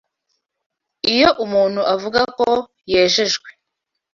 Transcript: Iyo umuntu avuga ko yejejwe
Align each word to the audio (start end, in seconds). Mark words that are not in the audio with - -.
Iyo 1.13 1.29
umuntu 1.45 1.81
avuga 1.93 2.21
ko 2.37 2.47
yejejwe 2.91 3.49